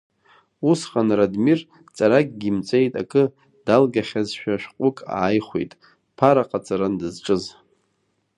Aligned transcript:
Усҟан 0.69 1.09
Радмир, 1.17 1.59
ҵаракгьы 1.95 2.47
имҵеит, 2.49 2.93
акы 3.01 3.23
далгахьазшәа 3.65 4.53
шәҟәык 4.61 4.97
ааихәеит, 5.19 5.71
ԥара 6.17 6.43
ҟаҵаран 6.49 6.93
дызҿыз. 6.99 7.43